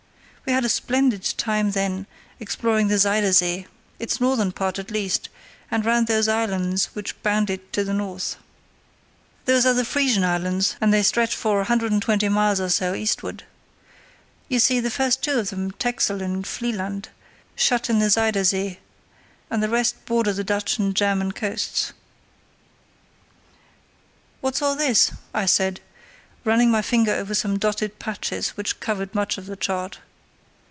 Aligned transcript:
"We 0.43 0.53
had 0.53 0.65
a 0.65 0.69
splendid 0.69 1.23
time 1.37 1.71
then 1.71 2.07
exploring 2.39 2.87
the 2.89 2.97
Zuyder 2.97 3.31
Zee, 3.31 3.67
its 3.99 4.19
northern 4.19 4.51
part 4.51 4.79
at 4.79 4.91
least, 4.91 5.29
and 5.69 5.85
round 5.85 6.07
those 6.07 6.27
islands 6.27 6.87
which 6.91 7.21
bound 7.23 7.49
it 7.49 7.63
on 7.77 7.85
the 7.85 7.93
north. 7.93 8.35
Those 9.45 9.65
are 9.65 9.73
the 9.75 9.85
Frisian 9.85 10.25
Islands, 10.25 10.75
and 10.81 10.91
they 10.93 11.03
stretch 11.03 11.35
for 11.35 11.57
120 11.57 12.27
miles 12.27 12.59
or 12.59 12.67
so 12.67 12.93
eastward. 12.95 13.43
You 14.49 14.59
see, 14.59 14.81
the 14.81 14.89
first 14.91 15.21
two 15.23 15.39
of 15.39 15.51
them, 15.51 15.71
Texel 15.73 16.21
and 16.21 16.43
Vlieland, 16.45 17.09
shut 17.55 17.89
in 17.89 17.99
the 17.99 18.09
Zuyder 18.09 18.43
Zee, 18.43 18.79
and 19.49 19.63
the 19.63 19.69
rest 19.69 20.03
border 20.05 20.33
the 20.33 20.43
Dutch 20.43 20.79
and 20.79 20.93
German 20.95 21.31
coasts." 21.31 21.79
[See 21.79 21.93
Map 23.53 23.63
A] 23.63 24.37
"What's 24.41 24.61
all 24.61 24.75
this?" 24.75 25.11
I 25.35 25.45
said, 25.45 25.79
running 26.43 26.69
my 26.71 26.81
finger 26.81 27.13
over 27.13 27.35
some 27.35 27.57
dotted 27.57 27.99
patches 27.99 28.49
which 28.57 28.79
covered 28.81 29.15
much 29.15 29.37
of 29.37 29.45
the 29.45 29.55
chart. 29.55 29.99